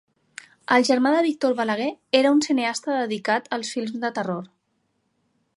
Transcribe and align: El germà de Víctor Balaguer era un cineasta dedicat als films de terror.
El 0.77 0.85
germà 0.87 1.11
de 1.15 1.19
Víctor 1.25 1.53
Balaguer 1.59 1.91
era 2.21 2.33
un 2.37 2.43
cineasta 2.47 2.97
dedicat 3.03 3.55
als 3.59 3.73
films 3.77 3.97
de 4.07 4.15
terror. 4.21 4.45